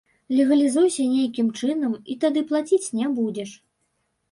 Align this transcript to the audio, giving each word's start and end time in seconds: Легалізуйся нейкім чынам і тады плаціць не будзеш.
Легалізуйся 0.37 1.05
нейкім 1.09 1.51
чынам 1.59 1.93
і 2.15 2.17
тады 2.25 2.45
плаціць 2.51 2.83
не 3.03 3.13
будзеш. 3.21 3.49